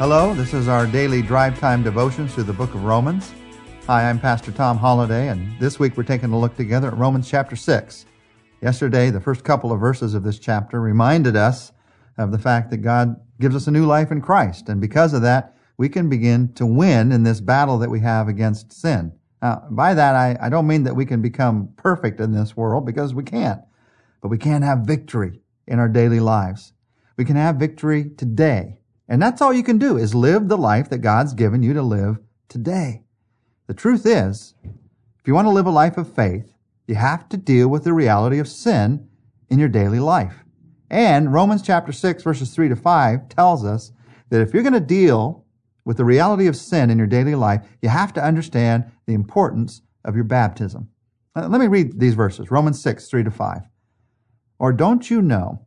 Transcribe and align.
Hello, 0.00 0.32
this 0.32 0.54
is 0.54 0.66
our 0.66 0.86
daily 0.86 1.20
drive 1.20 1.60
time 1.60 1.82
devotions 1.82 2.32
through 2.32 2.44
the 2.44 2.54
book 2.54 2.74
of 2.74 2.84
Romans. 2.84 3.34
Hi, 3.86 4.08
I'm 4.08 4.18
Pastor 4.18 4.50
Tom 4.50 4.78
Holliday, 4.78 5.28
and 5.28 5.60
this 5.60 5.78
week 5.78 5.94
we're 5.94 6.04
taking 6.04 6.32
a 6.32 6.38
look 6.38 6.56
together 6.56 6.88
at 6.88 6.96
Romans 6.96 7.28
chapter 7.28 7.54
6. 7.54 8.06
Yesterday, 8.62 9.10
the 9.10 9.20
first 9.20 9.44
couple 9.44 9.70
of 9.70 9.78
verses 9.78 10.14
of 10.14 10.22
this 10.22 10.38
chapter 10.38 10.80
reminded 10.80 11.36
us 11.36 11.72
of 12.16 12.32
the 12.32 12.38
fact 12.38 12.70
that 12.70 12.78
God 12.78 13.20
gives 13.40 13.54
us 13.54 13.66
a 13.66 13.70
new 13.70 13.84
life 13.84 14.10
in 14.10 14.22
Christ, 14.22 14.70
and 14.70 14.80
because 14.80 15.12
of 15.12 15.20
that, 15.20 15.54
we 15.76 15.90
can 15.90 16.08
begin 16.08 16.54
to 16.54 16.64
win 16.64 17.12
in 17.12 17.24
this 17.24 17.42
battle 17.42 17.76
that 17.76 17.90
we 17.90 18.00
have 18.00 18.26
against 18.26 18.72
sin. 18.72 19.12
Now, 19.42 19.66
by 19.68 19.92
that, 19.92 20.14
I, 20.14 20.34
I 20.40 20.48
don't 20.48 20.66
mean 20.66 20.84
that 20.84 20.96
we 20.96 21.04
can 21.04 21.20
become 21.20 21.74
perfect 21.76 22.20
in 22.20 22.32
this 22.32 22.56
world, 22.56 22.86
because 22.86 23.12
we 23.12 23.22
can't, 23.22 23.60
but 24.22 24.28
we 24.28 24.38
can 24.38 24.62
have 24.62 24.78
victory 24.78 25.42
in 25.66 25.78
our 25.78 25.90
daily 25.90 26.20
lives. 26.20 26.72
We 27.18 27.26
can 27.26 27.36
have 27.36 27.56
victory 27.56 28.08
today 28.16 28.79
and 29.10 29.20
that's 29.20 29.42
all 29.42 29.52
you 29.52 29.64
can 29.64 29.76
do 29.76 29.96
is 29.96 30.14
live 30.14 30.46
the 30.46 30.56
life 30.56 30.88
that 30.88 30.98
God's 30.98 31.34
given 31.34 31.64
you 31.64 31.74
to 31.74 31.82
live 31.82 32.20
today. 32.48 33.02
The 33.66 33.74
truth 33.74 34.06
is, 34.06 34.54
if 34.64 35.26
you 35.26 35.34
want 35.34 35.46
to 35.46 35.50
live 35.50 35.66
a 35.66 35.70
life 35.70 35.98
of 35.98 36.14
faith, 36.14 36.54
you 36.86 36.94
have 36.94 37.28
to 37.30 37.36
deal 37.36 37.66
with 37.66 37.82
the 37.82 37.92
reality 37.92 38.38
of 38.38 38.46
sin 38.46 39.08
in 39.48 39.58
your 39.58 39.68
daily 39.68 39.98
life. 39.98 40.44
And 40.88 41.32
Romans 41.32 41.60
chapter 41.60 41.90
6 41.90 42.22
verses 42.22 42.54
3 42.54 42.68
to 42.68 42.76
5 42.76 43.28
tells 43.28 43.64
us 43.64 43.90
that 44.28 44.42
if 44.42 44.54
you're 44.54 44.62
going 44.62 44.72
to 44.74 44.80
deal 44.80 45.44
with 45.84 45.96
the 45.96 46.04
reality 46.04 46.46
of 46.46 46.56
sin 46.56 46.88
in 46.88 46.96
your 46.96 47.08
daily 47.08 47.34
life, 47.34 47.66
you 47.82 47.88
have 47.88 48.12
to 48.12 48.24
understand 48.24 48.84
the 49.06 49.14
importance 49.14 49.82
of 50.04 50.14
your 50.14 50.24
baptism. 50.24 50.88
Let 51.34 51.60
me 51.60 51.66
read 51.66 51.98
these 51.98 52.14
verses. 52.14 52.52
Romans 52.52 52.80
6, 52.80 53.08
3 53.08 53.24
to 53.24 53.30
5. 53.32 53.62
Or 54.60 54.72
don't 54.72 55.10
you 55.10 55.20
know 55.20 55.66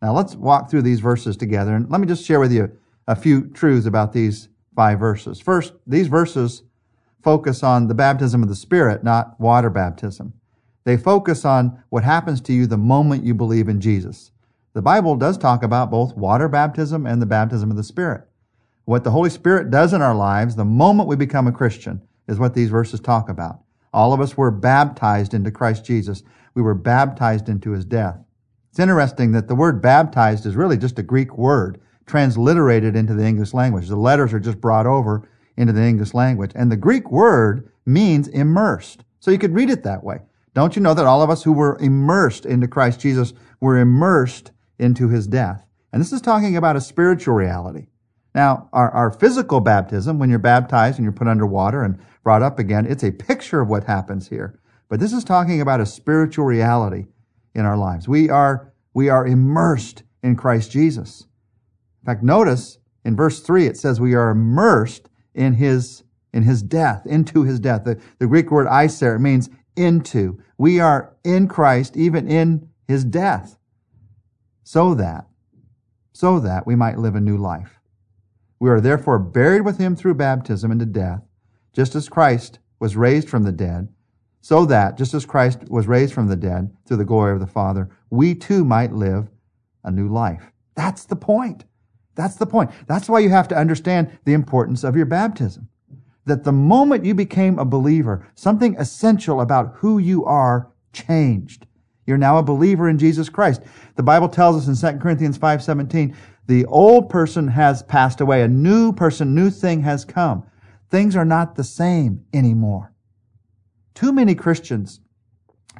Now 0.00 0.12
let's 0.12 0.34
walk 0.34 0.70
through 0.70 0.82
these 0.82 1.00
verses 1.00 1.36
together 1.36 1.74
and 1.74 1.90
let 1.90 2.00
me 2.00 2.06
just 2.06 2.24
share 2.24 2.40
with 2.40 2.52
you 2.52 2.70
a 3.06 3.16
few 3.16 3.48
truths 3.48 3.86
about 3.86 4.12
these 4.12 4.48
five 4.76 4.98
verses. 4.98 5.40
First, 5.40 5.72
these 5.86 6.06
verses 6.06 6.62
focus 7.22 7.62
on 7.62 7.88
the 7.88 7.94
baptism 7.94 8.42
of 8.42 8.48
the 8.48 8.54
Spirit, 8.54 9.02
not 9.02 9.38
water 9.40 9.70
baptism. 9.70 10.34
They 10.84 10.96
focus 10.96 11.44
on 11.44 11.82
what 11.88 12.04
happens 12.04 12.40
to 12.42 12.52
you 12.52 12.66
the 12.66 12.78
moment 12.78 13.24
you 13.24 13.34
believe 13.34 13.68
in 13.68 13.80
Jesus. 13.80 14.30
The 14.72 14.82
Bible 14.82 15.16
does 15.16 15.36
talk 15.36 15.62
about 15.62 15.90
both 15.90 16.16
water 16.16 16.48
baptism 16.48 17.06
and 17.06 17.20
the 17.20 17.26
baptism 17.26 17.70
of 17.70 17.76
the 17.76 17.82
Spirit. 17.82 18.28
What 18.84 19.04
the 19.04 19.10
Holy 19.10 19.30
Spirit 19.30 19.70
does 19.70 19.92
in 19.92 20.00
our 20.00 20.14
lives 20.14 20.54
the 20.54 20.64
moment 20.64 21.08
we 21.08 21.16
become 21.16 21.46
a 21.46 21.52
Christian 21.52 22.00
is 22.28 22.38
what 22.38 22.54
these 22.54 22.70
verses 22.70 23.00
talk 23.00 23.28
about. 23.28 23.60
All 23.92 24.12
of 24.12 24.20
us 24.20 24.36
were 24.36 24.50
baptized 24.50 25.34
into 25.34 25.50
Christ 25.50 25.84
Jesus. 25.84 26.22
We 26.54 26.62
were 26.62 26.74
baptized 26.74 27.48
into 27.48 27.72
his 27.72 27.84
death. 27.84 28.18
It's 28.70 28.78
interesting 28.78 29.32
that 29.32 29.48
the 29.48 29.54
word 29.54 29.80
baptized 29.82 30.46
is 30.46 30.56
really 30.56 30.76
just 30.76 30.98
a 30.98 31.02
Greek 31.02 31.36
word 31.36 31.80
transliterated 32.06 32.96
into 32.96 33.14
the 33.14 33.24
English 33.24 33.54
language. 33.54 33.88
The 33.88 33.96
letters 33.96 34.32
are 34.32 34.40
just 34.40 34.60
brought 34.60 34.86
over 34.86 35.28
into 35.56 35.72
the 35.72 35.82
English 35.82 36.14
language. 36.14 36.52
And 36.54 36.70
the 36.70 36.76
Greek 36.76 37.10
word 37.10 37.70
means 37.84 38.28
immersed. 38.28 39.04
So 39.20 39.30
you 39.30 39.38
could 39.38 39.54
read 39.54 39.70
it 39.70 39.82
that 39.82 40.04
way. 40.04 40.20
Don't 40.54 40.74
you 40.74 40.82
know 40.82 40.94
that 40.94 41.06
all 41.06 41.22
of 41.22 41.30
us 41.30 41.42
who 41.42 41.52
were 41.52 41.76
immersed 41.78 42.46
into 42.46 42.68
Christ 42.68 43.00
Jesus 43.00 43.32
were 43.60 43.78
immersed 43.78 44.52
into 44.78 45.08
his 45.08 45.26
death? 45.26 45.64
And 45.92 46.00
this 46.00 46.12
is 46.12 46.20
talking 46.20 46.56
about 46.56 46.76
a 46.76 46.80
spiritual 46.80 47.34
reality. 47.34 47.86
Now, 48.34 48.68
our, 48.72 48.90
our 48.90 49.10
physical 49.10 49.60
baptism, 49.60 50.18
when 50.18 50.30
you're 50.30 50.38
baptized 50.38 50.98
and 50.98 51.04
you're 51.04 51.12
put 51.12 51.28
under 51.28 51.46
water 51.46 51.82
and 51.82 51.98
brought 52.22 52.42
up 52.42 52.58
again, 52.58 52.86
it's 52.86 53.02
a 53.02 53.10
picture 53.10 53.60
of 53.60 53.68
what 53.68 53.84
happens 53.84 54.28
here. 54.28 54.60
But 54.88 55.00
this 55.00 55.12
is 55.12 55.24
talking 55.24 55.60
about 55.60 55.80
a 55.80 55.86
spiritual 55.86 56.44
reality 56.44 57.06
in 57.54 57.64
our 57.64 57.76
lives. 57.76 58.08
We 58.08 58.30
are, 58.30 58.72
we 58.94 59.08
are 59.08 59.26
immersed 59.26 60.02
in 60.22 60.36
Christ 60.36 60.70
Jesus. 60.70 61.26
In 62.02 62.06
fact, 62.06 62.22
notice 62.22 62.78
in 63.04 63.16
verse 63.16 63.40
3, 63.40 63.66
it 63.66 63.76
says 63.76 64.00
we 64.00 64.14
are 64.14 64.30
immersed 64.30 65.08
in 65.34 65.54
his, 65.54 66.02
in 66.32 66.42
his 66.42 66.62
death, 66.62 67.06
into 67.06 67.42
his 67.42 67.60
death. 67.60 67.84
The, 67.84 68.00
the 68.18 68.26
Greek 68.26 68.50
word 68.50 68.66
eis 68.66 69.02
means 69.02 69.48
into. 69.76 70.42
We 70.56 70.80
are 70.80 71.16
in 71.24 71.48
Christ, 71.48 71.96
even 71.96 72.28
in 72.28 72.68
his 72.86 73.04
death, 73.04 73.58
so 74.64 74.94
that, 74.94 75.26
so 76.12 76.40
that 76.40 76.66
we 76.66 76.74
might 76.74 76.98
live 76.98 77.14
a 77.14 77.20
new 77.20 77.36
life. 77.36 77.78
We 78.58 78.70
are 78.70 78.80
therefore 78.80 79.18
buried 79.18 79.62
with 79.62 79.78
him 79.78 79.94
through 79.94 80.14
baptism 80.14 80.72
into 80.72 80.86
death, 80.86 81.22
just 81.72 81.94
as 81.94 82.08
Christ 82.08 82.58
was 82.80 82.96
raised 82.96 83.28
from 83.28 83.44
the 83.44 83.52
dead 83.52 83.88
so 84.48 84.64
that, 84.64 84.96
just 84.96 85.12
as 85.12 85.26
Christ 85.26 85.68
was 85.68 85.86
raised 85.86 86.14
from 86.14 86.26
the 86.26 86.34
dead 86.34 86.74
through 86.86 86.96
the 86.96 87.04
glory 87.04 87.34
of 87.34 87.40
the 87.40 87.46
Father, 87.46 87.90
we 88.08 88.34
too 88.34 88.64
might 88.64 88.94
live 88.94 89.28
a 89.84 89.90
new 89.90 90.08
life. 90.08 90.52
That's 90.74 91.04
the 91.04 91.16
point. 91.16 91.66
That's 92.14 92.36
the 92.36 92.46
point. 92.46 92.70
That's 92.86 93.10
why 93.10 93.18
you 93.18 93.28
have 93.28 93.48
to 93.48 93.58
understand 93.58 94.18
the 94.24 94.32
importance 94.32 94.84
of 94.84 94.96
your 94.96 95.04
baptism. 95.04 95.68
That 96.24 96.44
the 96.44 96.52
moment 96.52 97.04
you 97.04 97.14
became 97.14 97.58
a 97.58 97.66
believer, 97.66 98.26
something 98.36 98.74
essential 98.78 99.42
about 99.42 99.74
who 99.74 99.98
you 99.98 100.24
are 100.24 100.70
changed. 100.94 101.66
You're 102.06 102.16
now 102.16 102.38
a 102.38 102.42
believer 102.42 102.88
in 102.88 102.96
Jesus 102.96 103.28
Christ. 103.28 103.60
The 103.96 104.02
Bible 104.02 104.30
tells 104.30 104.56
us 104.56 104.66
in 104.66 104.76
2 104.76 104.98
Corinthians 104.98 105.36
5:17, 105.36 106.16
the 106.46 106.64
old 106.64 107.10
person 107.10 107.48
has 107.48 107.82
passed 107.82 108.22
away, 108.22 108.40
a 108.40 108.48
new 108.48 108.94
person, 108.94 109.34
new 109.34 109.50
thing 109.50 109.82
has 109.82 110.06
come. 110.06 110.44
Things 110.88 111.16
are 111.16 111.26
not 111.26 111.54
the 111.54 111.64
same 111.64 112.24
anymore. 112.32 112.94
Too 113.98 114.12
many 114.12 114.36
Christians 114.36 115.00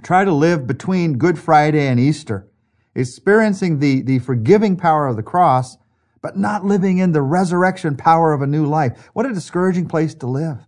try 0.03 0.25
to 0.25 0.33
live 0.33 0.67
between 0.67 1.19
Good 1.19 1.39
Friday 1.39 1.87
and 1.87 2.01
Easter, 2.01 2.49
experiencing 2.93 3.79
the, 3.79 4.03
the 4.03 4.19
forgiving 4.19 4.77
power 4.77 5.07
of 5.07 5.15
the 5.15 5.23
cross, 5.23 5.77
but 6.21 6.37
not 6.37 6.65
living 6.65 6.99
in 6.99 7.13
the 7.13 7.23
resurrection 7.23 7.97
power 7.97 8.33
of 8.33 8.43
a 8.43 8.47
new 8.49 8.67
life. 8.67 9.09
What 9.13 9.25
a 9.25 9.33
discouraging 9.33 9.87
place 9.87 10.17
to 10.17 10.27
live. 10.27 10.67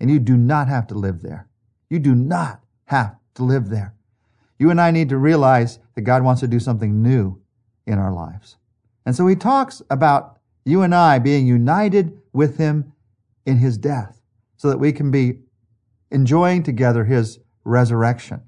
And 0.00 0.10
you 0.10 0.18
do 0.18 0.38
not 0.38 0.68
have 0.68 0.86
to 0.86 0.94
live 0.94 1.20
there. 1.20 1.50
You 1.90 1.98
do 1.98 2.14
not 2.14 2.62
have 2.86 3.16
to 3.34 3.44
live 3.44 3.68
there. 3.68 3.94
You 4.58 4.70
and 4.70 4.80
I 4.80 4.90
need 4.90 5.10
to 5.10 5.18
realize 5.18 5.78
that 5.96 6.00
God 6.00 6.22
wants 6.22 6.40
to 6.40 6.48
do 6.48 6.58
something 6.58 7.02
new 7.02 7.38
in 7.86 7.98
our 7.98 8.10
lives. 8.10 8.56
And 9.04 9.14
so 9.14 9.26
he 9.26 9.36
talks 9.36 9.82
about 9.90 10.38
you 10.64 10.80
and 10.80 10.94
I 10.94 11.18
being 11.18 11.46
united 11.46 12.18
with 12.32 12.56
him 12.56 12.94
in 13.44 13.58
his 13.58 13.76
death 13.76 14.22
so 14.56 14.70
that 14.70 14.78
we 14.78 14.92
can 14.92 15.10
be 15.10 15.40
enjoying 16.10 16.62
together 16.62 17.04
his 17.04 17.38
resurrection. 17.64 18.42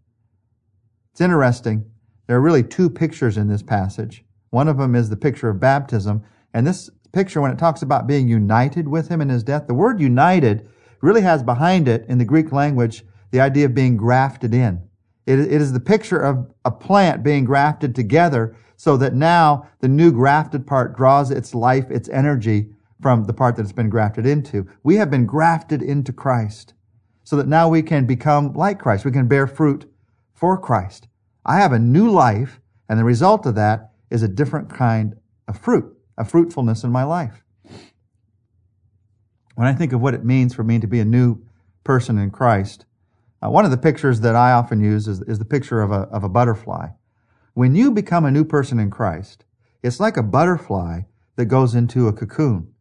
It's 1.12 1.20
interesting. 1.20 1.90
There 2.26 2.36
are 2.36 2.40
really 2.40 2.62
two 2.62 2.88
pictures 2.88 3.36
in 3.36 3.48
this 3.48 3.62
passage. 3.62 4.24
One 4.50 4.68
of 4.68 4.78
them 4.78 4.94
is 4.94 5.10
the 5.10 5.16
picture 5.16 5.48
of 5.48 5.60
baptism. 5.60 6.22
And 6.54 6.66
this 6.66 6.90
picture, 7.12 7.40
when 7.40 7.50
it 7.50 7.58
talks 7.58 7.82
about 7.82 8.06
being 8.06 8.28
united 8.28 8.88
with 8.88 9.08
him 9.08 9.20
in 9.20 9.28
his 9.28 9.42
death, 9.42 9.66
the 9.66 9.74
word 9.74 10.00
united 10.00 10.68
really 11.00 11.22
has 11.22 11.42
behind 11.42 11.88
it 11.88 12.04
in 12.08 12.18
the 12.18 12.24
Greek 12.24 12.52
language 12.52 13.04
the 13.30 13.40
idea 13.40 13.66
of 13.66 13.74
being 13.74 13.96
grafted 13.96 14.54
in. 14.54 14.82
It, 15.26 15.38
is 15.38 15.72
the 15.72 15.80
picture 15.80 16.18
of 16.18 16.50
a 16.64 16.70
plant 16.70 17.22
being 17.22 17.44
grafted 17.44 17.94
together 17.94 18.56
so 18.76 18.96
that 18.96 19.14
now 19.14 19.68
the 19.80 19.88
new 19.88 20.10
grafted 20.10 20.66
part 20.66 20.96
draws 20.96 21.30
its 21.30 21.54
life, 21.54 21.90
its 21.90 22.08
energy 22.08 22.70
from 23.02 23.24
the 23.24 23.34
part 23.34 23.56
that 23.56 23.62
it's 23.62 23.72
been 23.72 23.90
grafted 23.90 24.24
into. 24.24 24.66
We 24.82 24.96
have 24.96 25.10
been 25.10 25.26
grafted 25.26 25.82
into 25.82 26.12
Christ 26.12 26.72
so 27.28 27.36
that 27.36 27.46
now 27.46 27.68
we 27.68 27.82
can 27.82 28.06
become 28.06 28.54
like 28.54 28.78
Christ. 28.78 29.04
We 29.04 29.10
can 29.10 29.28
bear 29.28 29.46
fruit 29.46 29.84
for 30.32 30.56
Christ. 30.56 31.08
I 31.44 31.58
have 31.58 31.72
a 31.72 31.78
new 31.78 32.08
life, 32.08 32.58
and 32.88 32.98
the 32.98 33.04
result 33.04 33.44
of 33.44 33.54
that 33.54 33.90
is 34.08 34.22
a 34.22 34.28
different 34.28 34.70
kind 34.70 35.14
of 35.46 35.58
fruit, 35.58 35.94
a 36.16 36.24
fruitfulness 36.24 36.84
in 36.84 36.90
my 36.90 37.04
life. 37.04 37.44
When 39.56 39.66
I 39.68 39.74
think 39.74 39.92
of 39.92 40.00
what 40.00 40.14
it 40.14 40.24
means 40.24 40.54
for 40.54 40.64
me 40.64 40.78
to 40.78 40.86
be 40.86 41.00
a 41.00 41.04
new 41.04 41.42
person 41.84 42.16
in 42.16 42.30
Christ, 42.30 42.86
uh, 43.44 43.50
one 43.50 43.66
of 43.66 43.70
the 43.70 43.76
pictures 43.76 44.20
that 44.20 44.34
I 44.34 44.52
often 44.52 44.80
use 44.80 45.06
is, 45.06 45.20
is 45.20 45.38
the 45.38 45.44
picture 45.44 45.82
of 45.82 45.92
a, 45.92 46.08
of 46.08 46.24
a 46.24 46.30
butterfly. 46.30 46.92
When 47.52 47.74
you 47.74 47.90
become 47.90 48.24
a 48.24 48.30
new 48.30 48.46
person 48.46 48.78
in 48.78 48.90
Christ, 48.90 49.44
it's 49.82 50.00
like 50.00 50.16
a 50.16 50.22
butterfly 50.22 51.02
that 51.36 51.44
goes 51.44 51.74
into 51.74 52.08
a 52.08 52.12
cocoon. 52.14 52.72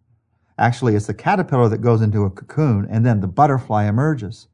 Actually, 0.58 0.96
it's 0.96 1.08
the 1.08 1.14
caterpillar 1.14 1.70
that 1.70 1.82
goes 1.82 2.02
into 2.02 2.24
a 2.24 2.30
cocoon 2.30 2.88
and 2.90 3.06
then 3.06 3.20
the 3.20 3.28
butterfly 3.28 3.86
emerges. 3.86 4.48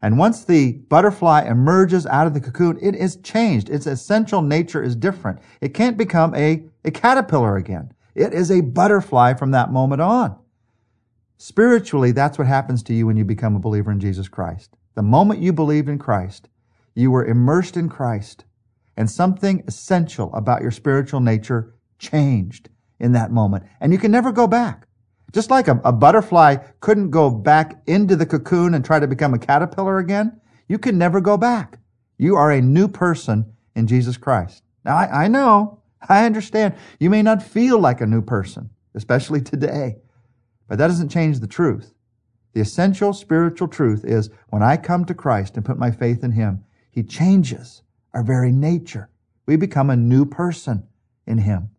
And 0.00 0.18
once 0.18 0.44
the 0.44 0.72
butterfly 0.72 1.42
emerges 1.42 2.06
out 2.06 2.26
of 2.26 2.34
the 2.34 2.40
cocoon, 2.40 2.78
it 2.80 2.94
is 2.94 3.16
changed. 3.16 3.68
Its 3.68 3.86
essential 3.86 4.42
nature 4.42 4.82
is 4.82 4.94
different. 4.94 5.40
It 5.60 5.74
can't 5.74 5.96
become 5.96 6.34
a, 6.34 6.64
a 6.84 6.90
caterpillar 6.90 7.56
again. 7.56 7.92
It 8.14 8.32
is 8.32 8.50
a 8.50 8.60
butterfly 8.60 9.34
from 9.34 9.50
that 9.52 9.72
moment 9.72 10.00
on. 10.00 10.36
Spiritually, 11.36 12.10
that's 12.10 12.36
what 12.36 12.48
happens 12.48 12.82
to 12.84 12.94
you 12.94 13.06
when 13.06 13.16
you 13.16 13.24
become 13.24 13.54
a 13.54 13.60
believer 13.60 13.92
in 13.92 14.00
Jesus 14.00 14.28
Christ. 14.28 14.76
The 14.94 15.02
moment 15.02 15.40
you 15.40 15.52
believed 15.52 15.88
in 15.88 15.98
Christ, 15.98 16.48
you 16.96 17.12
were 17.12 17.24
immersed 17.24 17.76
in 17.76 17.88
Christ, 17.88 18.44
and 18.96 19.08
something 19.08 19.62
essential 19.68 20.34
about 20.34 20.62
your 20.62 20.72
spiritual 20.72 21.20
nature 21.20 21.74
changed 22.00 22.70
in 22.98 23.12
that 23.12 23.30
moment. 23.30 23.64
And 23.80 23.92
you 23.92 23.98
can 23.98 24.10
never 24.10 24.32
go 24.32 24.48
back. 24.48 24.87
Just 25.32 25.50
like 25.50 25.68
a, 25.68 25.80
a, 25.84 25.92
butterfly 25.92 26.56
couldn't 26.80 27.10
go 27.10 27.30
back 27.30 27.82
into 27.86 28.16
the 28.16 28.24
cocoon 28.24 28.74
and 28.74 28.84
try 28.84 28.98
to 28.98 29.06
become 29.06 29.34
a 29.34 29.38
caterpillar 29.38 29.98
again, 29.98 30.40
you 30.68 30.78
can 30.78 30.96
never 30.96 31.20
go 31.20 31.36
back. 31.36 31.78
You 32.16 32.36
are 32.36 32.50
a 32.50 32.62
new 32.62 32.88
person 32.88 33.52
in 33.74 33.86
Jesus 33.86 34.16
Christ. 34.16 34.62
Now, 34.84 34.96
I, 34.96 35.24
I 35.24 35.28
know, 35.28 35.82
I 36.08 36.24
understand. 36.24 36.74
You 36.98 37.10
may 37.10 37.22
not 37.22 37.42
feel 37.42 37.78
like 37.78 38.00
a 38.00 38.06
new 38.06 38.22
person, 38.22 38.70
especially 38.94 39.40
today, 39.40 39.96
but 40.66 40.78
that 40.78 40.88
doesn't 40.88 41.10
change 41.10 41.40
the 41.40 41.46
truth. 41.46 41.92
The 42.54 42.60
essential 42.60 43.12
spiritual 43.12 43.68
truth 43.68 44.04
is 44.04 44.30
when 44.48 44.62
I 44.62 44.76
come 44.76 45.04
to 45.04 45.14
Christ 45.14 45.56
and 45.56 45.64
put 45.64 45.78
my 45.78 45.90
faith 45.90 46.24
in 46.24 46.32
Him, 46.32 46.64
He 46.90 47.02
changes 47.02 47.82
our 48.14 48.22
very 48.22 48.50
nature. 48.50 49.10
We 49.46 49.56
become 49.56 49.90
a 49.90 49.96
new 49.96 50.24
person 50.24 50.88
in 51.26 51.38
Him. 51.38 51.70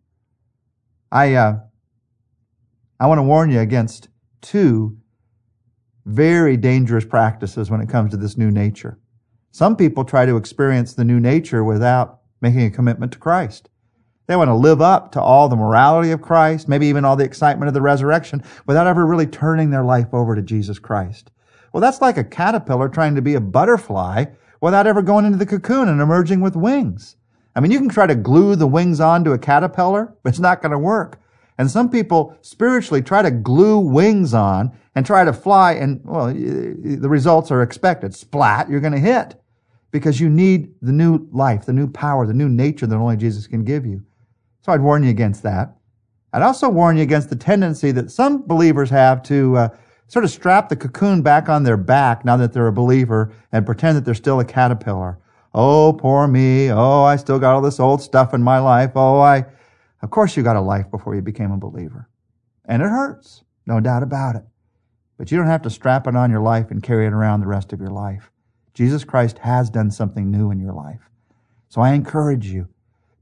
I, 1.10 1.34
uh, 1.34 1.60
I 3.00 3.06
want 3.06 3.16
to 3.16 3.22
warn 3.22 3.50
you 3.50 3.60
against 3.60 4.08
two 4.42 4.98
very 6.04 6.58
dangerous 6.58 7.06
practices 7.06 7.70
when 7.70 7.80
it 7.80 7.88
comes 7.88 8.10
to 8.10 8.18
this 8.18 8.36
new 8.36 8.50
nature. 8.50 8.98
Some 9.52 9.74
people 9.74 10.04
try 10.04 10.26
to 10.26 10.36
experience 10.36 10.92
the 10.92 11.04
new 11.04 11.18
nature 11.18 11.64
without 11.64 12.20
making 12.42 12.62
a 12.66 12.70
commitment 12.70 13.12
to 13.12 13.18
Christ. 13.18 13.70
They 14.26 14.36
want 14.36 14.48
to 14.48 14.54
live 14.54 14.82
up 14.82 15.12
to 15.12 15.20
all 15.20 15.48
the 15.48 15.56
morality 15.56 16.10
of 16.10 16.20
Christ, 16.20 16.68
maybe 16.68 16.86
even 16.88 17.06
all 17.06 17.16
the 17.16 17.24
excitement 17.24 17.68
of 17.68 17.74
the 17.74 17.80
resurrection, 17.80 18.44
without 18.66 18.86
ever 18.86 19.06
really 19.06 19.26
turning 19.26 19.70
their 19.70 19.82
life 19.82 20.12
over 20.12 20.36
to 20.36 20.42
Jesus 20.42 20.78
Christ. 20.78 21.30
Well, 21.72 21.80
that's 21.80 22.02
like 22.02 22.18
a 22.18 22.24
caterpillar 22.24 22.90
trying 22.90 23.14
to 23.14 23.22
be 23.22 23.34
a 23.34 23.40
butterfly 23.40 24.26
without 24.60 24.86
ever 24.86 25.00
going 25.00 25.24
into 25.24 25.38
the 25.38 25.46
cocoon 25.46 25.88
and 25.88 26.02
emerging 26.02 26.42
with 26.42 26.54
wings. 26.54 27.16
I 27.56 27.60
mean, 27.60 27.70
you 27.70 27.78
can 27.78 27.88
try 27.88 28.06
to 28.06 28.14
glue 28.14 28.56
the 28.56 28.66
wings 28.66 29.00
onto 29.00 29.32
a 29.32 29.38
caterpillar, 29.38 30.14
but 30.22 30.28
it's 30.28 30.38
not 30.38 30.60
going 30.60 30.72
to 30.72 30.78
work. 30.78 31.18
And 31.60 31.70
some 31.70 31.90
people 31.90 32.34
spiritually 32.40 33.02
try 33.02 33.20
to 33.20 33.30
glue 33.30 33.78
wings 33.78 34.32
on 34.32 34.72
and 34.94 35.04
try 35.04 35.24
to 35.24 35.32
fly, 35.34 35.72
and 35.72 36.00
well, 36.04 36.32
the 36.32 37.06
results 37.06 37.50
are 37.50 37.60
expected. 37.60 38.14
Splat, 38.14 38.70
you're 38.70 38.80
going 38.80 38.94
to 38.94 38.98
hit 38.98 39.38
because 39.90 40.18
you 40.18 40.30
need 40.30 40.72
the 40.80 40.90
new 40.90 41.28
life, 41.32 41.66
the 41.66 41.74
new 41.74 41.86
power, 41.86 42.26
the 42.26 42.32
new 42.32 42.48
nature 42.48 42.86
that 42.86 42.96
only 42.96 43.18
Jesus 43.18 43.46
can 43.46 43.62
give 43.62 43.84
you. 43.84 44.02
So 44.62 44.72
I'd 44.72 44.80
warn 44.80 45.02
you 45.02 45.10
against 45.10 45.42
that. 45.42 45.76
I'd 46.32 46.40
also 46.40 46.66
warn 46.70 46.96
you 46.96 47.02
against 47.02 47.28
the 47.28 47.36
tendency 47.36 47.92
that 47.92 48.10
some 48.10 48.40
believers 48.46 48.88
have 48.88 49.22
to 49.24 49.58
uh, 49.58 49.68
sort 50.06 50.24
of 50.24 50.30
strap 50.30 50.70
the 50.70 50.76
cocoon 50.76 51.20
back 51.20 51.50
on 51.50 51.64
their 51.64 51.76
back 51.76 52.24
now 52.24 52.38
that 52.38 52.54
they're 52.54 52.68
a 52.68 52.72
believer 52.72 53.34
and 53.52 53.66
pretend 53.66 53.98
that 53.98 54.06
they're 54.06 54.14
still 54.14 54.40
a 54.40 54.46
caterpillar. 54.46 55.18
Oh, 55.52 55.92
poor 55.92 56.26
me. 56.26 56.70
Oh, 56.72 57.02
I 57.02 57.16
still 57.16 57.38
got 57.38 57.54
all 57.54 57.60
this 57.60 57.80
old 57.80 58.00
stuff 58.00 58.32
in 58.32 58.42
my 58.42 58.60
life. 58.60 58.92
Oh, 58.94 59.20
I, 59.20 59.44
of 60.02 60.10
course 60.10 60.36
you 60.36 60.42
got 60.42 60.56
a 60.56 60.60
life 60.60 60.90
before 60.90 61.14
you 61.14 61.22
became 61.22 61.52
a 61.52 61.58
believer. 61.58 62.08
And 62.64 62.82
it 62.82 62.88
hurts. 62.88 63.44
No 63.66 63.80
doubt 63.80 64.02
about 64.02 64.36
it. 64.36 64.44
But 65.16 65.30
you 65.30 65.38
don't 65.38 65.46
have 65.46 65.62
to 65.62 65.70
strap 65.70 66.06
it 66.06 66.16
on 66.16 66.30
your 66.30 66.40
life 66.40 66.70
and 66.70 66.82
carry 66.82 67.06
it 67.06 67.12
around 67.12 67.40
the 67.40 67.46
rest 67.46 67.72
of 67.72 67.80
your 67.80 67.90
life. 67.90 68.30
Jesus 68.72 69.04
Christ 69.04 69.38
has 69.38 69.68
done 69.68 69.90
something 69.90 70.30
new 70.30 70.50
in 70.50 70.58
your 70.58 70.72
life. 70.72 71.10
So 71.68 71.80
I 71.80 71.92
encourage 71.92 72.46
you, 72.46 72.68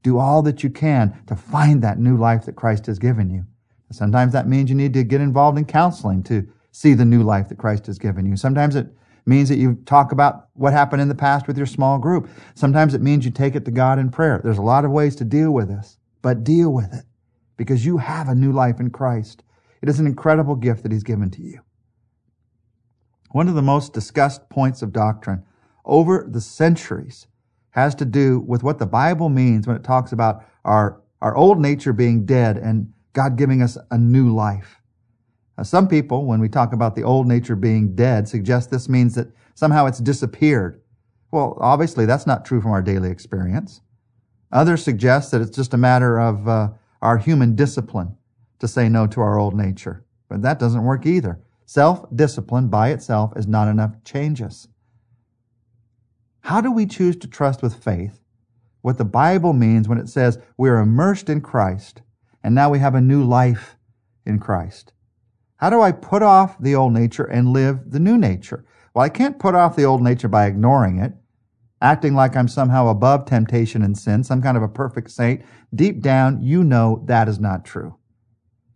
do 0.03 0.19
all 0.19 0.43
that 0.43 0.63
you 0.63 0.71
can 0.71 1.19
to 1.27 1.35
find 1.35 1.83
that 1.83 1.99
new 1.99 2.17
life 2.17 2.45
that 2.47 2.57
Christ 2.57 2.87
has 2.87 2.99
given 2.99 3.31
you. 3.31 3.45
Sometimes 3.91 4.33
that 4.33 4.49
means 4.49 4.71
you 4.71 4.77
need 4.77 4.93
to 4.95 5.03
get 5.03 5.21
involved 5.21 5.59
in 5.59 5.65
counseling 5.65 6.23
to 6.25 6.47
see 6.71 6.95
the 6.95 7.05
new 7.05 7.23
life 7.23 7.49
that 7.49 7.59
Christ 7.59 7.87
has 7.87 7.99
given 7.99 8.27
you. 8.27 8.37
Sometimes 8.37 8.77
it 8.77 8.87
means 9.27 9.49
that 9.49 9.59
you 9.59 9.75
talk 9.87 10.13
about 10.13 10.49
what 10.55 10.73
happened 10.73 11.03
in 11.03 11.09
the 11.09 11.15
past 11.15 11.47
with 11.47 11.57
your 11.57 11.67
small 11.67 11.99
group. 11.99 12.29
Sometimes 12.55 12.95
it 12.95 13.03
means 13.03 13.25
you 13.25 13.31
take 13.31 13.55
it 13.55 13.65
to 13.65 13.71
God 13.71 13.99
in 13.99 14.11
prayer. 14.11 14.41
There's 14.43 14.59
a 14.59 14.63
lot 14.63 14.85
of 14.85 14.91
ways 14.91 15.17
to 15.17 15.25
deal 15.25 15.51
with 15.51 15.69
this, 15.69 15.99
but 16.23 16.45
deal 16.45 16.73
with 16.73 16.93
it 16.93 17.05
because 17.57 17.85
you 17.85 17.99
have 17.99 18.29
a 18.29 18.35
new 18.35 18.53
life 18.53 18.81
in 18.81 18.91
Christ. 18.91 19.43
It 19.83 19.89
is 19.89 20.01
an 20.01 20.07
incredible 20.07 20.55
gift 20.55 20.83
that 20.83 20.93
He's 20.93 21.03
given 21.03 21.31
to 21.33 21.43
you. 21.43 21.61
One 23.31 23.49
of 23.49 23.55
the 23.55 23.63
most 23.63 23.93
discussed 23.93 24.49
points 24.49 24.83
of 24.83 24.93
doctrine 24.93 25.45
over 25.85 26.27
the 26.29 26.41
centuries 26.41 27.27
has 27.71 27.95
to 27.97 28.05
do 28.05 28.41
with 28.41 28.63
what 28.63 28.79
the 28.79 28.87
Bible 28.87 29.29
means 29.29 29.67
when 29.67 29.77
it 29.77 29.85
talks 29.85 30.13
about 30.13 30.45
our, 30.65 31.01
our 31.21 31.37
old 31.37 31.61
nature 31.61 31.93
being 31.93 32.25
dead 32.25 32.57
and 32.57 32.93
God 33.13 33.37
giving 33.37 33.63
us 33.63 33.77
a 33.91 33.99
new 33.99 34.35
life. 34.35 34.81
Now, 35.57 35.65
some 35.65 35.89
people, 35.89 36.25
when 36.25 36.41
we 36.41 36.49
talk 36.49 36.73
about 36.73 36.95
the 36.95 37.03
old 37.03 37.27
nature 37.27 37.57
being 37.57 37.95
dead, 37.95 38.29
suggest 38.29 38.71
this 38.71 38.89
means 38.89 39.15
that 39.17 39.29
somehow 39.55 39.87
it's 39.87 39.99
disappeared. 39.99 40.81
Well, 41.31 41.59
obviously 41.61 42.07
that's 42.07 42.27
not 42.27 42.45
true 42.45 42.61
from 42.61 42.71
our 42.71 42.83
daily 42.83 43.11
experience. 43.11 43.81
Others 44.53 44.83
suggest 44.83 45.31
that 45.31 45.41
it's 45.41 45.57
just 45.57 45.75
a 45.75 45.79
matter 45.79 46.19
of 46.19 46.49
uh, 46.49 46.71
our 47.03 47.19
human 47.19 47.55
discipline 47.55 48.17
to 48.59 48.69
say 48.69 48.89
no 48.89 49.07
to 49.07 49.21
our 49.21 49.39
old 49.39 49.55
nature. 49.55 50.05
But 50.29 50.43
that 50.43 50.59
doesn't 50.59 50.85
work 50.85 51.07
either. 51.07 51.41
Self-discipline 51.67 52.69
by 52.69 52.91
itself 52.91 53.37
is 53.37 53.47
not 53.47 53.69
enough 53.69 53.93
to 53.93 54.13
change 54.13 54.41
us. 54.41 54.69
How 56.41 56.61
do 56.61 56.73
we 56.73 56.87
choose 56.87 57.17
to 57.17 57.29
trust 57.29 57.63
with 57.63 57.83
faith 57.83 58.21
what 58.81 58.97
the 58.97 59.05
Bible 59.05 59.53
means 59.53 59.89
when 59.89 59.99
it 59.99 60.09
says 60.09 60.39
we 60.57 60.71
are 60.71 60.79
immersed 60.79 61.29
in 61.29 61.43
Christ 61.43 62.01
and 62.43 62.55
now 62.55 62.71
we 62.71 62.79
have 62.79 62.95
a 62.95 63.01
new 63.01 63.23
life 63.23 63.77
in 64.25 64.39
Christ? 64.39 64.93
How 65.57 65.69
do 65.69 65.83
I 65.83 65.93
put 65.93 66.23
off 66.23 66.57
the 66.59 66.75
old 66.75 66.93
nature 66.93 67.25
and 67.25 67.53
live 67.53 67.91
the 67.91 68.01
new 68.01 68.17
nature? 68.17 68.65
Well, 68.95 69.05
I 69.05 69.09
can't 69.11 69.39
put 69.39 69.55
off 69.55 69.77
the 69.77 69.85
old 69.85 70.03
nature 70.03 70.29
by 70.29 70.47
ignoring 70.47 70.99
it, 70.99 71.13
acting 71.81 72.15
like 72.15 72.37
I'm 72.37 72.49
somehow 72.49 72.89
above 72.89 73.27
temptation 73.27 73.83
and 73.83 73.97
sin, 73.97 74.25
some 74.25 74.43
kind 74.43 74.57
of 74.57 74.63
a 74.63 74.69
perfect 74.69 75.11
saint. 75.11 75.43
Deep 75.75 76.01
down, 76.01 76.43
you 76.43 76.65
know 76.65 77.03
that 77.07 77.29
is 77.29 77.39
not 77.39 77.65
true. 77.65 77.97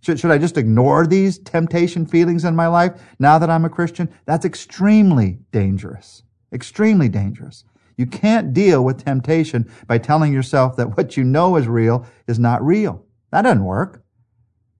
Should, 0.03 0.19
should 0.19 0.33
I 0.33 0.39
just 0.39 0.59
ignore 0.59 1.07
these 1.07 1.39
temptation 1.39 2.07
feelings 2.07 2.45
in 2.45 2.57
my 2.57 2.67
life 2.67 3.01
now 3.19 3.39
that 3.39 3.51
I'm 3.51 3.65
a 3.65 3.71
Christian? 3.71 4.13
That's 4.27 4.45
extremely 4.45 5.39
dangerous. 5.53 6.25
Extremely 6.53 7.09
dangerous. 7.09 7.65
You 7.97 8.07
can't 8.07 8.53
deal 8.53 8.85
with 8.85 9.05
temptation 9.05 9.71
by 9.87 9.99
telling 9.99 10.33
yourself 10.33 10.77
that 10.77 10.97
what 10.97 11.17
you 11.17 11.23
know 11.23 11.57
is 11.57 11.69
real 11.69 12.05
is 12.27 12.39
not 12.39 12.65
real. 12.65 13.07
That 13.31 13.43
doesn't 13.43 13.65
work. 13.65 14.03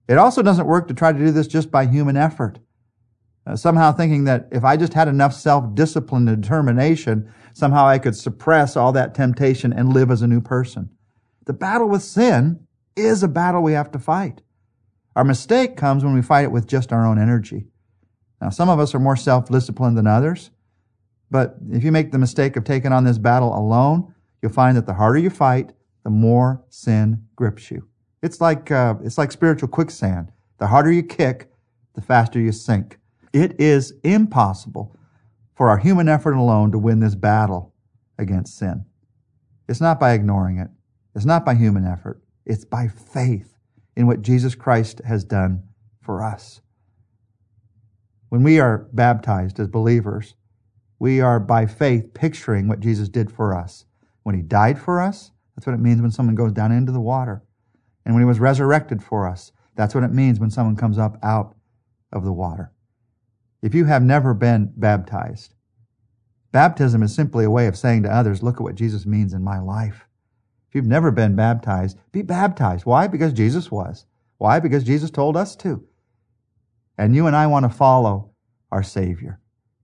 It 0.09 0.17
also 0.17 0.41
doesn't 0.41 0.67
work 0.67 0.89
to 0.89 0.93
try 0.93 1.13
to 1.13 1.17
do 1.17 1.31
this 1.31 1.47
just 1.47 1.71
by 1.71 1.85
human 1.85 2.17
effort. 2.17 2.59
Uh, 3.45 3.55
somehow 3.55 3.91
thinking 3.91 4.23
that 4.23 4.47
if 4.51 4.63
I 4.63 4.77
just 4.77 4.93
had 4.93 5.07
enough 5.07 5.33
self-discipline 5.33 6.27
and 6.27 6.41
determination, 6.41 7.31
somehow 7.53 7.85
I 7.85 7.99
could 7.99 8.15
suppress 8.15 8.77
all 8.77 8.93
that 8.93 9.13
temptation 9.13 9.73
and 9.73 9.93
live 9.93 10.11
as 10.11 10.21
a 10.21 10.27
new 10.27 10.39
person. 10.39 10.89
The 11.45 11.53
battle 11.53 11.89
with 11.89 12.03
sin 12.03 12.65
is 12.95 13.21
a 13.21 13.27
battle 13.27 13.61
we 13.61 13.73
have 13.73 13.91
to 13.91 13.99
fight. 13.99 14.41
Our 15.15 15.25
mistake 15.25 15.75
comes 15.75 16.03
when 16.03 16.13
we 16.13 16.21
fight 16.21 16.45
it 16.45 16.51
with 16.51 16.67
just 16.67 16.93
our 16.93 17.05
own 17.05 17.19
energy. 17.19 17.67
Now, 18.41 18.49
some 18.49 18.69
of 18.69 18.79
us 18.79 18.95
are 18.95 18.99
more 18.99 19.17
self-disciplined 19.17 19.97
than 19.97 20.07
others. 20.07 20.51
But 21.29 21.55
if 21.71 21.83
you 21.83 21.91
make 21.91 22.11
the 22.11 22.19
mistake 22.19 22.55
of 22.55 22.63
taking 22.63 22.91
on 22.91 23.03
this 23.03 23.17
battle 23.17 23.57
alone, 23.57 24.13
you'll 24.41 24.51
find 24.51 24.77
that 24.77 24.85
the 24.85 24.93
harder 24.93 25.19
you 25.19 25.29
fight, 25.29 25.71
the 26.03 26.09
more 26.09 26.63
sin 26.69 27.25
grips 27.35 27.71
you. 27.71 27.87
It's 28.21 28.39
like, 28.39 28.71
uh, 28.71 28.95
it's 29.03 29.17
like 29.17 29.31
spiritual 29.31 29.67
quicksand. 29.67 30.31
The 30.59 30.67
harder 30.67 30.91
you 30.91 31.03
kick, 31.03 31.51
the 31.93 32.01
faster 32.01 32.39
you 32.39 32.51
sink. 32.51 32.99
It 33.33 33.59
is 33.59 33.93
impossible 34.03 34.95
for 35.55 35.69
our 35.69 35.77
human 35.77 36.07
effort 36.07 36.33
alone 36.33 36.71
to 36.71 36.77
win 36.77 36.99
this 36.99 37.15
battle 37.15 37.73
against 38.17 38.57
sin. 38.57 38.85
It's 39.67 39.81
not 39.81 39.99
by 39.99 40.13
ignoring 40.13 40.59
it. 40.59 40.69
It's 41.15 41.25
not 41.25 41.43
by 41.43 41.55
human 41.55 41.85
effort. 41.85 42.21
It's 42.45 42.65
by 42.65 42.87
faith 42.87 43.57
in 43.95 44.07
what 44.07 44.21
Jesus 44.21 44.55
Christ 44.55 45.01
has 45.05 45.23
done 45.23 45.63
for 46.01 46.23
us. 46.23 46.61
When 48.29 48.43
we 48.43 48.59
are 48.59 48.87
baptized 48.93 49.59
as 49.59 49.67
believers, 49.67 50.35
we 50.99 51.21
are 51.21 51.39
by 51.39 51.65
faith 51.65 52.13
picturing 52.13 52.67
what 52.67 52.79
Jesus 52.79 53.09
did 53.09 53.31
for 53.31 53.55
us. 53.55 53.85
When 54.23 54.35
he 54.35 54.41
died 54.41 54.79
for 54.79 55.01
us, 55.01 55.31
that's 55.55 55.67
what 55.67 55.75
it 55.75 55.81
means 55.81 56.01
when 56.01 56.11
someone 56.11 56.35
goes 56.35 56.51
down 56.51 56.71
into 56.71 56.91
the 56.91 56.99
water. 56.99 57.43
And 58.05 58.13
when 58.13 58.23
he 58.23 58.27
was 58.27 58.39
resurrected 58.39 59.03
for 59.03 59.27
us, 59.27 59.51
that's 59.75 59.95
what 59.95 60.03
it 60.03 60.11
means 60.11 60.39
when 60.39 60.49
someone 60.49 60.75
comes 60.75 60.97
up 60.97 61.17
out 61.23 61.55
of 62.11 62.23
the 62.23 62.33
water. 62.33 62.71
If 63.63 63.73
you 63.73 63.85
have 63.85 64.03
never 64.03 64.33
been 64.33 64.73
baptized, 64.75 65.55
baptism 66.51 67.01
is 67.01 67.15
simply 67.15 67.45
a 67.45 67.49
way 67.49 67.67
of 67.67 67.77
saying 67.77 68.03
to 68.03 68.13
others, 68.13 68.43
look 68.43 68.57
at 68.57 68.61
what 68.61 68.75
Jesus 68.75 69.05
means 69.05 69.31
in 69.31 69.41
my 69.41 69.57
life. 69.57 70.05
If 70.67 70.75
you've 70.75 70.85
never 70.85 71.11
been 71.11 71.37
baptized, 71.37 71.97
be 72.11 72.23
baptized. 72.23 72.85
Why? 72.85 73.07
Because 73.07 73.31
Jesus 73.31 73.71
was. 73.71 74.05
Why? 74.37 74.59
Because 74.59 74.83
Jesus 74.83 75.09
told 75.09 75.37
us 75.37 75.55
to. 75.55 75.81
And 76.97 77.15
you 77.15 77.25
and 77.25 77.37
I 77.37 77.47
want 77.47 77.63
to 77.63 77.69
follow 77.69 78.31
our 78.69 78.83
Savior. 78.83 79.39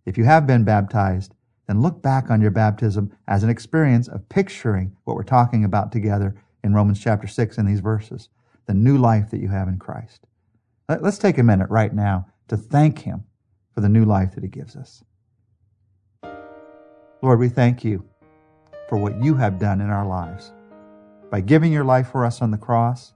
If 0.05 0.17
you 0.17 0.25
have 0.25 0.45
been 0.45 0.65
baptized, 0.65 1.33
then 1.65 1.81
look 1.81 2.01
back 2.01 2.29
on 2.29 2.41
your 2.41 2.51
baptism 2.51 3.15
as 3.29 3.43
an 3.43 3.49
experience 3.49 4.09
of 4.09 4.27
picturing 4.27 4.93
what 5.05 5.15
we're 5.15 5.23
talking 5.23 5.63
about 5.63 5.93
together 5.93 6.35
in 6.65 6.73
Romans 6.73 6.99
chapter 6.99 7.27
6 7.27 7.57
in 7.57 7.65
these 7.65 7.79
verses, 7.79 8.27
the 8.65 8.73
new 8.73 8.97
life 8.97 9.31
that 9.31 9.39
you 9.39 9.47
have 9.47 9.69
in 9.69 9.79
Christ. 9.79 10.27
Let's 10.89 11.17
take 11.17 11.37
a 11.37 11.43
minute 11.43 11.69
right 11.69 11.93
now 11.93 12.27
to 12.49 12.57
thank 12.57 12.99
Him 12.99 13.23
for 13.79 13.83
the 13.83 13.87
new 13.87 14.03
life 14.03 14.35
that 14.35 14.43
He 14.43 14.49
gives 14.49 14.75
us. 14.75 15.05
Lord, 17.21 17.39
we 17.39 17.47
thank 17.47 17.85
you 17.85 18.03
for 18.89 18.97
what 18.97 19.23
you 19.23 19.35
have 19.35 19.57
done 19.57 19.79
in 19.79 19.89
our 19.89 20.05
lives 20.05 20.51
by 21.31 21.39
giving 21.39 21.71
your 21.71 21.85
life 21.85 22.11
for 22.11 22.25
us 22.25 22.41
on 22.41 22.51
the 22.51 22.57
cross, 22.57 23.13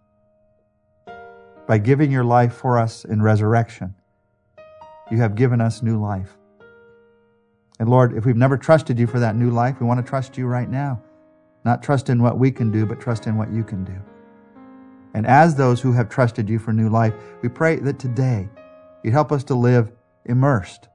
by 1.67 1.79
giving 1.79 2.11
your 2.11 2.23
life 2.23 2.53
for 2.53 2.77
us 2.77 3.03
in 3.03 3.21
resurrection. 3.21 3.93
You 5.11 5.17
have 5.17 5.35
given 5.35 5.59
us 5.59 5.83
new 5.83 5.99
life. 5.99 6.37
And 7.77 7.89
Lord, 7.89 8.15
if 8.15 8.25
we've 8.25 8.37
never 8.37 8.55
trusted 8.55 8.97
you 8.97 9.05
for 9.05 9.19
that 9.19 9.35
new 9.35 9.49
life, 9.49 9.81
we 9.81 9.85
want 9.85 9.99
to 9.99 10.09
trust 10.09 10.37
you 10.37 10.45
right 10.47 10.69
now. 10.69 11.01
Not 11.65 11.83
trust 11.83 12.09
in 12.09 12.23
what 12.23 12.39
we 12.39 12.51
can 12.51 12.71
do, 12.71 12.85
but 12.85 13.01
trust 13.01 13.27
in 13.27 13.35
what 13.35 13.51
you 13.51 13.65
can 13.65 13.83
do. 13.83 14.01
And 15.13 15.27
as 15.27 15.55
those 15.55 15.81
who 15.81 15.91
have 15.91 16.07
trusted 16.07 16.49
you 16.49 16.57
for 16.57 16.71
new 16.71 16.87
life, 16.87 17.13
we 17.41 17.49
pray 17.49 17.75
that 17.79 17.99
today 17.99 18.47
you 19.03 19.11
help 19.11 19.33
us 19.33 19.43
to 19.43 19.55
live 19.55 19.91
immersed 20.25 20.87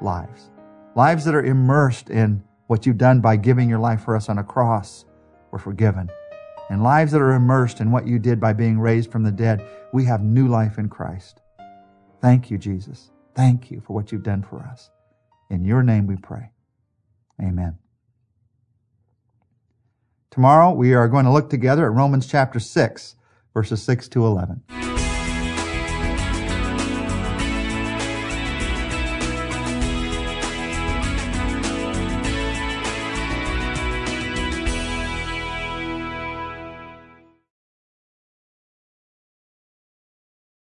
lives. 0.00 0.50
Lives 0.94 1.24
that 1.24 1.34
are 1.34 1.44
immersed 1.44 2.10
in 2.10 2.42
what 2.66 2.86
you've 2.86 2.98
done 2.98 3.20
by 3.20 3.36
giving 3.36 3.68
your 3.68 3.78
life 3.78 4.02
for 4.04 4.16
us 4.16 4.28
on 4.28 4.38
a 4.38 4.44
cross. 4.44 5.04
We're 5.50 5.58
forgiven. 5.58 6.10
And 6.70 6.82
lives 6.82 7.12
that 7.12 7.20
are 7.20 7.34
immersed 7.34 7.80
in 7.80 7.90
what 7.90 8.06
you 8.06 8.18
did 8.18 8.40
by 8.40 8.52
being 8.52 8.78
raised 8.78 9.10
from 9.12 9.22
the 9.22 9.32
dead. 9.32 9.66
We 9.92 10.04
have 10.06 10.22
new 10.22 10.48
life 10.48 10.78
in 10.78 10.88
Christ. 10.88 11.40
Thank 12.20 12.50
you, 12.50 12.58
Jesus. 12.58 13.10
Thank 13.34 13.70
you 13.70 13.80
for 13.80 13.92
what 13.92 14.12
you've 14.12 14.22
done 14.22 14.42
for 14.42 14.60
us. 14.60 14.90
In 15.50 15.64
your 15.64 15.82
name 15.82 16.06
we 16.06 16.16
pray. 16.16 16.50
Amen. 17.42 17.78
Tomorrow 20.30 20.72
we 20.72 20.94
are 20.94 21.08
going 21.08 21.26
to 21.26 21.32
look 21.32 21.50
together 21.50 21.84
at 21.84 21.92
Romans 21.92 22.26
chapter 22.26 22.58
6, 22.58 23.16
verses 23.52 23.82
6 23.82 24.08
to 24.08 24.24
11. 24.24 24.83